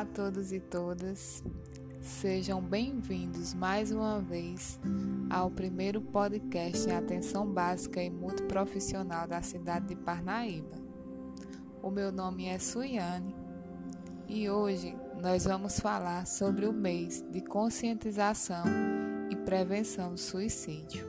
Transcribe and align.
Olá 0.00 0.08
a 0.08 0.14
todos 0.14 0.50
e 0.50 0.60
todas, 0.60 1.44
sejam 2.00 2.62
bem-vindos 2.62 3.52
mais 3.52 3.92
uma 3.92 4.18
vez 4.18 4.80
ao 5.28 5.50
primeiro 5.50 6.00
podcast 6.00 6.88
em 6.88 6.92
atenção 6.92 7.46
básica 7.46 8.02
e 8.02 8.08
multiprofissional 8.08 9.28
da 9.28 9.42
cidade 9.42 9.88
de 9.88 9.96
Parnaíba. 9.96 10.74
O 11.82 11.90
meu 11.90 12.10
nome 12.10 12.46
é 12.46 12.58
Suiane 12.58 13.36
e 14.26 14.48
hoje 14.48 14.96
nós 15.20 15.44
vamos 15.44 15.78
falar 15.78 16.26
sobre 16.26 16.64
o 16.64 16.72
mês 16.72 17.22
de 17.30 17.42
conscientização 17.42 18.64
e 19.30 19.36
prevenção 19.36 20.14
do 20.14 20.18
suicídio. 20.18 21.06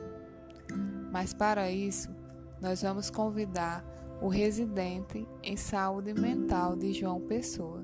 Mas 1.10 1.32
para 1.32 1.70
isso, 1.70 2.14
nós 2.60 2.82
vamos 2.82 3.08
convidar 3.08 3.82
o 4.20 4.28
residente 4.28 5.26
em 5.42 5.56
saúde 5.56 6.12
mental 6.12 6.76
de 6.76 6.92
João 6.92 7.22
Pessoa 7.22 7.81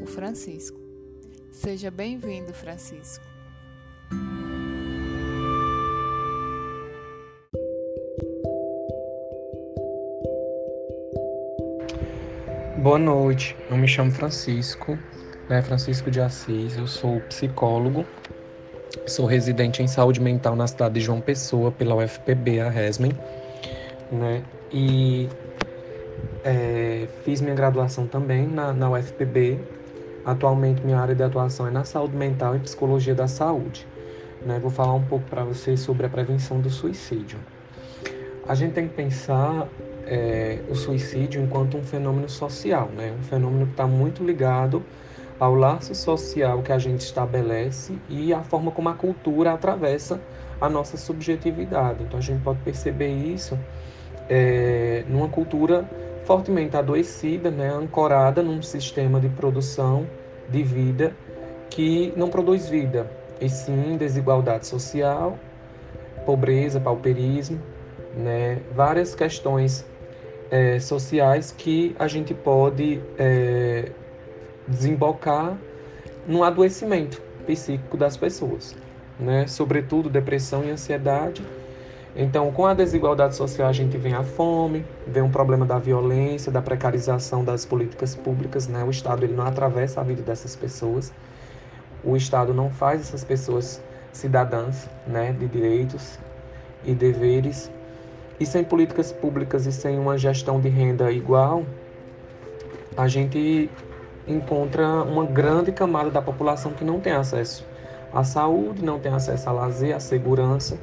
o 0.00 0.06
Francisco. 0.06 0.78
Seja 1.50 1.90
bem-vindo, 1.90 2.52
Francisco. 2.52 3.24
Boa 12.82 12.98
noite, 12.98 13.56
eu 13.70 13.76
me 13.76 13.88
chamo 13.88 14.10
Francisco, 14.10 14.96
né, 15.48 15.60
Francisco 15.62 16.10
de 16.10 16.20
Assis, 16.20 16.76
eu 16.76 16.86
sou 16.86 17.20
psicólogo, 17.22 18.06
sou 19.06 19.26
residente 19.26 19.82
em 19.82 19.88
saúde 19.88 20.20
mental 20.20 20.54
na 20.54 20.66
cidade 20.66 20.94
de 20.94 21.00
João 21.00 21.20
Pessoa, 21.20 21.72
pela 21.72 21.96
UFPB, 21.96 22.60
a 22.60 22.70
Resmen, 22.70 23.12
né, 24.12 24.44
e 24.72 25.28
é, 26.44 27.08
fiz 27.24 27.40
minha 27.40 27.54
graduação 27.54 28.06
também 28.06 28.46
na, 28.46 28.72
na 28.72 28.90
UFPB, 28.90 29.58
Atualmente, 30.28 30.84
minha 30.84 30.98
área 30.98 31.14
de 31.14 31.22
atuação 31.22 31.66
é 31.66 31.70
na 31.70 31.84
saúde 31.84 32.14
mental 32.14 32.54
e 32.54 32.58
psicologia 32.58 33.14
da 33.14 33.26
saúde. 33.26 33.86
Né? 34.44 34.58
Vou 34.58 34.70
falar 34.70 34.92
um 34.92 35.02
pouco 35.02 35.24
para 35.24 35.42
vocês 35.42 35.80
sobre 35.80 36.04
a 36.04 36.08
prevenção 36.10 36.60
do 36.60 36.68
suicídio. 36.68 37.38
A 38.46 38.54
gente 38.54 38.74
tem 38.74 38.86
que 38.86 38.94
pensar 38.94 39.66
é, 40.06 40.58
o 40.68 40.74
suicídio 40.74 41.42
enquanto 41.42 41.78
um 41.78 41.82
fenômeno 41.82 42.28
social, 42.28 42.90
né? 42.94 43.14
um 43.18 43.22
fenômeno 43.22 43.64
que 43.64 43.72
está 43.72 43.86
muito 43.86 44.22
ligado 44.22 44.82
ao 45.40 45.54
laço 45.54 45.94
social 45.94 46.60
que 46.60 46.72
a 46.72 46.78
gente 46.78 47.00
estabelece 47.00 47.94
e 48.06 48.30
a 48.34 48.42
forma 48.42 48.70
como 48.70 48.90
a 48.90 48.94
cultura 48.94 49.54
atravessa 49.54 50.20
a 50.60 50.68
nossa 50.68 50.98
subjetividade. 50.98 52.02
Então, 52.02 52.18
a 52.18 52.22
gente 52.22 52.42
pode 52.42 52.58
perceber 52.58 53.08
isso 53.08 53.58
é, 54.28 55.06
numa 55.08 55.28
cultura 55.30 55.88
fortemente 56.26 56.76
adoecida, 56.76 57.50
né, 57.50 57.70
ancorada 57.70 58.42
num 58.42 58.60
sistema 58.60 59.18
de 59.18 59.30
produção 59.30 60.06
de 60.48 60.62
vida 60.62 61.12
que 61.70 62.12
não 62.16 62.28
produz 62.28 62.68
vida, 62.68 63.10
e 63.40 63.48
sim 63.48 63.96
desigualdade 63.96 64.66
social, 64.66 65.38
pobreza, 66.24 66.80
pauperismo, 66.80 67.60
né, 68.14 68.60
várias 68.74 69.14
questões 69.14 69.86
é, 70.50 70.80
sociais 70.80 71.52
que 71.56 71.94
a 71.98 72.08
gente 72.08 72.34
pode 72.34 73.00
é, 73.18 73.92
desembocar 74.66 75.58
no 76.26 76.42
adoecimento 76.42 77.22
psíquico 77.46 77.96
das 77.96 78.16
pessoas, 78.16 78.74
né, 79.18 79.46
sobretudo 79.46 80.10
depressão 80.10 80.64
e 80.64 80.70
ansiedade 80.70 81.42
então, 82.20 82.50
com 82.50 82.66
a 82.66 82.74
desigualdade 82.74 83.36
social, 83.36 83.68
a 83.68 83.72
gente 83.72 83.96
vem 83.96 84.12
a 84.12 84.24
fome, 84.24 84.84
vem 85.06 85.22
um 85.22 85.30
problema 85.30 85.64
da 85.64 85.78
violência, 85.78 86.50
da 86.50 86.60
precarização 86.60 87.44
das 87.44 87.64
políticas 87.64 88.16
públicas, 88.16 88.66
né? 88.66 88.82
O 88.82 88.90
Estado 88.90 89.24
ele 89.24 89.34
não 89.34 89.46
atravessa 89.46 90.00
a 90.00 90.02
vida 90.02 90.20
dessas 90.20 90.56
pessoas. 90.56 91.12
O 92.02 92.16
Estado 92.16 92.52
não 92.52 92.70
faz 92.70 93.02
essas 93.02 93.22
pessoas 93.22 93.80
cidadãs, 94.12 94.90
né, 95.06 95.30
de 95.30 95.46
direitos 95.46 96.18
e 96.84 96.92
deveres. 96.92 97.70
E 98.40 98.44
sem 98.44 98.64
políticas 98.64 99.12
públicas 99.12 99.64
e 99.66 99.70
sem 99.70 99.96
uma 99.96 100.18
gestão 100.18 100.60
de 100.60 100.68
renda 100.68 101.12
igual, 101.12 101.62
a 102.96 103.06
gente 103.06 103.70
encontra 104.26 105.04
uma 105.04 105.24
grande 105.24 105.70
camada 105.70 106.10
da 106.10 106.20
população 106.20 106.72
que 106.72 106.82
não 106.84 106.98
tem 106.98 107.12
acesso 107.12 107.64
à 108.12 108.24
saúde, 108.24 108.84
não 108.84 108.98
tem 108.98 109.12
acesso 109.12 109.48
a 109.48 109.52
lazer, 109.52 109.94
à 109.94 110.00
segurança 110.00 110.76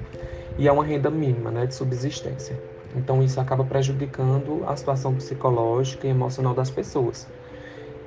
e 0.57 0.67
a 0.67 0.73
uma 0.73 0.83
renda 0.83 1.09
mínima 1.09 1.51
né, 1.51 1.66
de 1.66 1.75
subsistência. 1.75 2.57
Então, 2.95 3.21
isso 3.21 3.39
acaba 3.39 3.63
prejudicando 3.63 4.63
a 4.66 4.75
situação 4.75 5.13
psicológica 5.13 6.07
e 6.07 6.09
emocional 6.09 6.53
das 6.53 6.69
pessoas. 6.69 7.27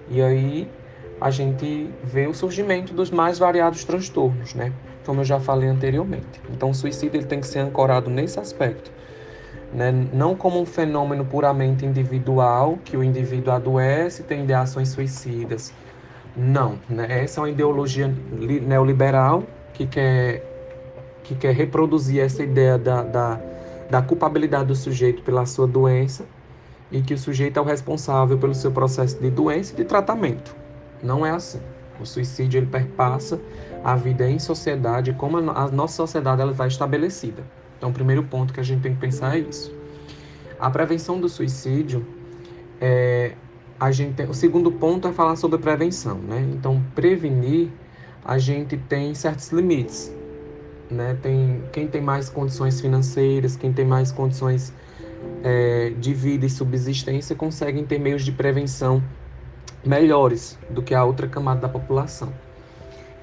E 0.09 0.23
aí, 0.23 0.69
a 1.21 1.31
gente 1.31 1.91
vê 2.03 2.27
o 2.27 2.33
surgimento 2.33 2.95
dos 2.95 3.11
mais 3.11 3.39
variados 3.39 3.85
transtornos, 3.85 4.55
né? 4.55 4.73
Como 5.05 5.21
eu 5.21 5.25
já 5.25 5.39
falei 5.39 5.69
anteriormente. 5.69 6.41
Então, 6.51 6.71
o 6.71 6.75
suicídio 6.75 7.19
ele 7.19 7.27
tem 7.27 7.41
que 7.41 7.47
ser 7.47 7.59
ancorado 7.61 8.09
nesse 8.09 8.41
aspecto. 8.41 8.91
Né? 9.73 9.93
Não 10.13 10.35
como 10.35 10.61
um 10.61 10.65
fenômeno 10.65 11.25
puramente 11.25 11.85
individual, 11.85 12.79
que 12.85 12.97
o 12.97 13.05
indivíduo 13.05 13.53
adoece 13.53 14.23
e 14.23 14.25
tem 14.25 14.45
ideações 14.45 14.89
suicidas. 14.89 15.73
Não. 16.37 16.79
Né? 16.89 17.25
Essa 17.25 17.41
é 17.41 17.43
uma 17.43 17.51
ideologia 17.51 18.13
neoliberal 18.63 19.43
que 19.75 19.87
quer 19.87 20.48
que 21.29 21.35
quer 21.35 21.55
reproduzir 21.55 22.21
essa 22.23 22.43
ideia 22.43 22.79
da, 22.79 23.03
da, 23.03 23.41
da 23.91 24.01
culpabilidade 24.01 24.69
do 24.69 24.75
sujeito 24.75 25.23
pela 25.23 25.45
sua 25.45 25.67
doença 25.67 26.25
e 26.91 27.03
que 27.03 27.13
o 27.13 27.19
sujeito 27.19 27.59
é 27.59 27.61
o 27.61 27.65
responsável 27.65 28.39
pelo 28.39 28.55
seu 28.55 28.73
processo 28.73 29.21
de 29.21 29.31
doença 29.31 29.75
e 29.75 29.77
de 29.77 29.85
tratamento. 29.85 30.57
Não 31.03 31.27
é 31.27 31.31
assim. 31.31 31.61
O 32.01 32.07
suicídio 32.07 32.59
ele 32.59 32.67
perpassa 32.67 33.39
a 33.85 33.95
vida 33.95 34.29
em 34.29 34.39
sociedade, 34.39 35.13
como 35.13 35.37
a, 35.37 35.69
nossa 35.69 35.97
sociedade 35.97 36.41
ela 36.41 36.53
está 36.53 36.67
estabelecida. 36.67 37.43
Então, 37.77 37.91
o 37.91 37.93
primeiro 37.93 38.23
ponto 38.23 38.55
que 38.55 38.61
a 38.61 38.63
gente 38.63 38.81
tem 38.81 38.95
que 38.95 39.01
pensar 39.01 39.37
é 39.37 39.41
isso. 39.41 39.75
A 40.59 40.71
prevenção 40.71 41.21
do 41.21 41.29
suicídio 41.29 42.07
é 42.81 43.33
a 43.79 43.93
gente 43.93 44.23
o 44.23 44.35
segundo 44.35 44.73
ponto 44.73 45.07
é 45.07 45.13
falar 45.13 45.37
sobre 45.37 45.59
prevenção, 45.59 46.19
né? 46.19 46.49
Então, 46.55 46.83
prevenir 46.95 47.69
a 48.25 48.39
gente 48.39 48.77
tem 48.77 49.15
certos 49.15 49.51
limites 49.51 50.18
né? 50.91 51.17
Tem 51.21 51.63
quem 51.73 51.87
tem 51.87 52.01
mais 52.01 52.29
condições 52.29 52.81
financeiras, 52.81 53.57
quem 53.57 53.73
tem 53.73 53.85
mais 53.85 54.11
condições 54.13 54.73
é, 55.43 55.93
de 55.99 56.15
vida 56.15 56.47
e 56.47 56.51
subsistência 56.51 57.35
conseguem 57.35 57.85
ter 57.85 57.99
meios 57.99 58.25
de 58.25 58.33
prevenção 58.33 59.03
melhores 59.85 60.59
do 60.71 60.83
que 60.83 60.95
a 60.95 61.05
outra 61.05 61.27
camada 61.27 61.61
da 61.61 61.69
população. 61.69 62.33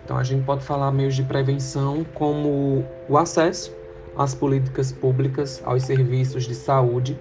Então 0.03 0.18
a 0.18 0.24
gente 0.24 0.44
pode 0.44 0.64
falar 0.64 0.92
meios 0.92 1.16
de 1.16 1.24
prevenção 1.24 2.06
como 2.14 2.86
o 3.09 3.18
acesso 3.18 3.74
às 4.18 4.36
políticas 4.36 4.92
públicas, 4.92 5.62
aos 5.66 5.84
serviços 5.84 6.46
de 6.46 6.56
saúde, 6.56 7.18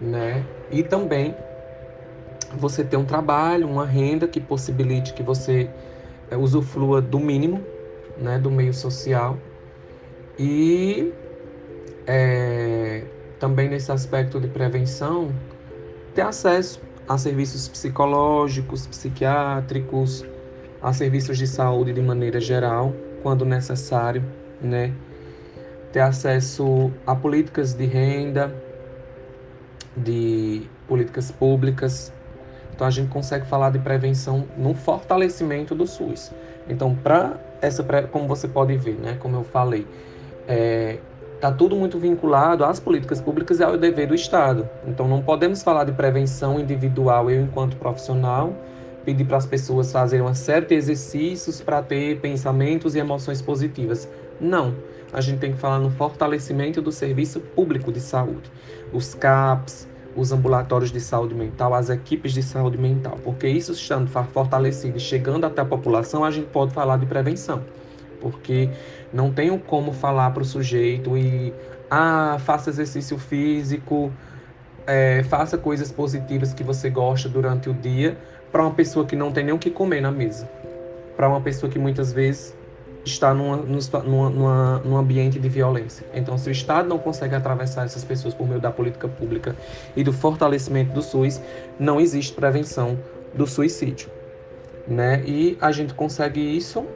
né? 0.00 0.44
E 0.70 0.82
também 0.82 1.34
você 2.56 2.84
ter 2.84 2.96
um 2.96 3.04
trabalho, 3.04 3.68
uma 3.68 3.84
renda 3.84 4.26
que 4.26 4.40
possibilite 4.40 5.12
que 5.12 5.22
você 5.22 5.68
é, 6.30 6.36
usufrua 6.36 7.02
do 7.02 7.18
mínimo, 7.18 7.64
né, 8.18 8.38
do 8.38 8.50
meio 8.50 8.74
social 8.74 9.38
e 10.38 11.12
é, 12.06 13.04
também 13.38 13.68
nesse 13.68 13.90
aspecto 13.92 14.40
de 14.40 14.48
prevenção, 14.48 15.32
ter 16.14 16.22
acesso 16.22 16.80
a 17.08 17.18
serviços 17.18 17.68
psicológicos, 17.68 18.86
psiquiátricos, 18.86 20.24
a 20.80 20.92
serviços 20.92 21.38
de 21.38 21.46
saúde 21.46 21.92
de 21.92 22.00
maneira 22.00 22.40
geral, 22.40 22.94
quando 23.22 23.44
necessário, 23.44 24.24
né? 24.60 24.92
Ter 25.92 26.00
acesso 26.00 26.92
a 27.06 27.16
políticas 27.16 27.74
de 27.74 27.86
renda, 27.86 28.54
de 29.96 30.68
políticas 30.86 31.30
públicas. 31.30 32.12
Então 32.74 32.86
a 32.86 32.90
gente 32.90 33.08
consegue 33.08 33.46
falar 33.46 33.70
de 33.70 33.78
prevenção 33.78 34.46
no 34.56 34.74
fortalecimento 34.74 35.74
do 35.74 35.86
SUS. 35.86 36.32
Então, 36.68 36.94
para 36.94 37.40
essa, 37.60 37.84
como 38.10 38.26
você 38.26 38.48
pode 38.48 38.76
ver, 38.76 38.94
né, 38.94 39.16
como 39.18 39.36
eu 39.36 39.44
falei, 39.44 39.86
está 41.34 41.48
é, 41.48 41.52
tudo 41.56 41.76
muito 41.76 41.98
vinculado 41.98 42.64
às 42.64 42.80
políticas 42.80 43.20
públicas 43.20 43.60
e 43.60 43.64
ao 43.64 43.76
dever 43.76 44.08
do 44.08 44.14
Estado. 44.14 44.68
Então, 44.86 45.06
não 45.06 45.22
podemos 45.22 45.62
falar 45.62 45.84
de 45.84 45.92
prevenção 45.92 46.58
individual, 46.58 47.30
eu, 47.30 47.42
enquanto 47.42 47.76
profissional, 47.76 48.54
pedir 49.04 49.24
para 49.24 49.38
as 49.38 49.46
pessoas 49.46 49.90
fazerem 49.90 50.24
uma 50.24 50.34
série 50.34 50.66
de 50.66 50.74
exercícios 50.74 51.60
para 51.60 51.82
ter 51.82 52.20
pensamentos 52.20 52.94
e 52.94 52.98
emoções 52.98 53.40
positivas. 53.40 54.08
Não. 54.40 54.74
A 55.12 55.22
gente 55.22 55.38
tem 55.38 55.52
que 55.52 55.58
falar 55.58 55.78
no 55.78 55.90
fortalecimento 55.90 56.82
do 56.82 56.92
serviço 56.92 57.40
público 57.40 57.90
de 57.90 58.00
saúde. 58.00 58.50
Os 58.92 59.14
CAPs, 59.14 59.88
os 60.18 60.32
ambulatórios 60.32 60.90
de 60.90 61.00
saúde 61.00 61.34
mental, 61.34 61.72
as 61.74 61.88
equipes 61.90 62.32
de 62.32 62.42
saúde 62.42 62.76
mental, 62.76 63.18
porque 63.22 63.48
isso 63.48 63.72
estando 63.72 64.08
fortalecido 64.08 64.96
e 64.96 65.00
chegando 65.00 65.44
até 65.44 65.62
a 65.62 65.64
população, 65.64 66.24
a 66.24 66.30
gente 66.30 66.48
pode 66.48 66.72
falar 66.72 66.96
de 66.96 67.06
prevenção 67.06 67.62
porque 68.20 68.68
não 69.12 69.32
tenho 69.32 69.56
como 69.60 69.92
falar 69.92 70.32
para 70.32 70.42
o 70.42 70.44
sujeito 70.44 71.16
e 71.16 71.54
ah, 71.88 72.36
faça 72.40 72.68
exercício 72.68 73.16
físico 73.16 74.12
é, 74.88 75.22
faça 75.24 75.58
coisas 75.58 75.92
positivas 75.92 76.54
que 76.54 76.64
você 76.64 76.88
gosta 76.88 77.28
durante 77.28 77.68
o 77.68 77.74
dia 77.74 78.16
para 78.50 78.62
uma 78.62 78.70
pessoa 78.70 79.04
que 79.04 79.14
não 79.14 79.30
tem 79.30 79.44
nem 79.44 79.54
o 79.54 79.58
que 79.58 79.70
comer 79.70 80.00
na 80.00 80.10
mesa. 80.10 80.48
Para 81.14 81.28
uma 81.28 81.42
pessoa 81.42 81.70
que 81.70 81.78
muitas 81.78 82.10
vezes 82.10 82.56
está 83.08 83.34
numa, 83.34 83.56
numa, 83.56 84.30
numa, 84.30 84.78
num 84.84 84.96
ambiente 84.96 85.38
de 85.38 85.48
violência. 85.48 86.06
Então, 86.14 86.38
se 86.38 86.48
o 86.48 86.52
Estado 86.52 86.88
não 86.88 86.98
consegue 86.98 87.34
atravessar 87.34 87.84
essas 87.84 88.04
pessoas 88.04 88.34
por 88.34 88.46
meio 88.46 88.60
da 88.60 88.70
política 88.70 89.08
pública 89.08 89.56
e 89.96 90.04
do 90.04 90.12
fortalecimento 90.12 90.92
do 90.92 91.02
SUS, 91.02 91.40
não 91.78 92.00
existe 92.00 92.32
prevenção 92.32 92.98
do 93.34 93.46
suicídio. 93.46 94.10
Né? 94.86 95.22
E 95.26 95.58
a 95.60 95.70
gente 95.72 95.94
consegue 95.94 96.40
isso 96.40 96.86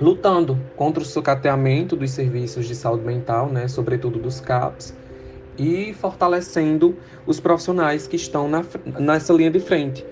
lutando 0.00 0.58
contra 0.76 1.02
o 1.02 1.06
sucateamento 1.06 1.96
dos 1.96 2.10
serviços 2.10 2.66
de 2.66 2.74
saúde 2.74 3.04
mental, 3.04 3.48
né? 3.48 3.68
sobretudo 3.68 4.18
dos 4.18 4.40
CAPs, 4.40 4.94
e 5.56 5.94
fortalecendo 5.94 6.96
os 7.26 7.38
profissionais 7.38 8.06
que 8.06 8.16
estão 8.16 8.48
na, 8.48 8.64
nessa 8.98 9.32
linha 9.32 9.50
de 9.50 9.60
frente. 9.60 10.04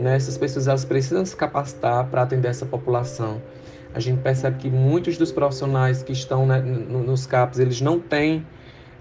Né? 0.00 0.16
Essas 0.16 0.36
pessoas 0.38 0.68
elas 0.68 0.84
precisam 0.84 1.24
se 1.24 1.36
capacitar 1.36 2.06
para 2.08 2.22
atender 2.22 2.48
essa 2.48 2.66
população 2.66 3.40
a 3.96 3.98
gente 3.98 4.20
percebe 4.20 4.58
que 4.58 4.68
muitos 4.68 5.16
dos 5.16 5.32
profissionais 5.32 6.02
que 6.02 6.12
estão 6.12 6.46
né, 6.46 6.60
nos 6.60 7.24
CAPs, 7.24 7.58
eles 7.58 7.80
não 7.80 7.98
têm 7.98 8.46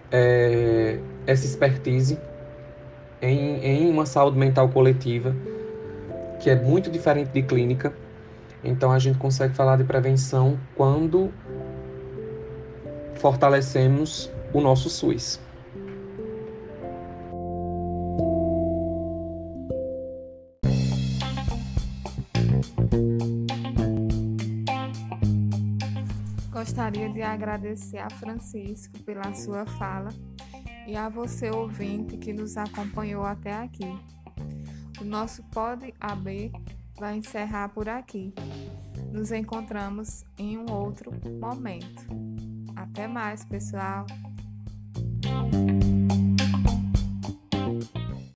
é, 0.09 0.99
essa 1.27 1.45
expertise 1.45 2.17
em, 3.21 3.57
em 3.57 3.89
uma 3.89 4.05
saúde 4.05 4.37
mental 4.37 4.69
coletiva, 4.69 5.35
que 6.39 6.49
é 6.49 6.55
muito 6.55 6.89
diferente 6.89 7.29
de 7.31 7.43
clínica. 7.43 7.93
Então, 8.63 8.89
a 8.89 8.97
gente 8.97 9.17
consegue 9.17 9.53
falar 9.53 9.75
de 9.75 9.83
prevenção 9.83 10.57
quando 10.75 11.29
fortalecemos 13.15 14.31
o 14.53 14.61
nosso 14.61 14.89
SUS. 14.89 15.41
Gostaria 26.65 27.07
de 27.07 27.21
agradecer 27.21 27.99
a 27.99 28.09
Francisco 28.09 28.97
pela 29.03 29.35
sua 29.35 29.67
fala 29.67 30.09
e 30.87 30.97
a 30.97 31.07
você, 31.07 31.51
ouvinte, 31.51 32.17
que 32.17 32.33
nos 32.33 32.57
acompanhou 32.57 33.23
até 33.23 33.53
aqui. 33.53 33.85
O 34.99 35.03
nosso 35.03 35.43
Pod 35.51 35.93
AB 36.01 36.51
vai 36.99 37.17
encerrar 37.17 37.69
por 37.69 37.87
aqui. 37.87 38.33
Nos 39.13 39.31
encontramos 39.31 40.25
em 40.39 40.57
um 40.57 40.65
outro 40.71 41.11
momento. 41.39 42.03
Até 42.75 43.07
mais, 43.07 43.45
pessoal! 43.45 44.07